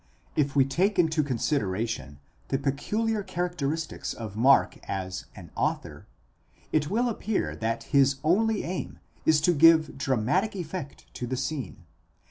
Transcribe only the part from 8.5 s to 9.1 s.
aim